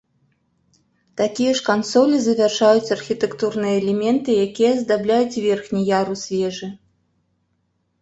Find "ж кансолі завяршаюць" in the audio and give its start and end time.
1.59-2.93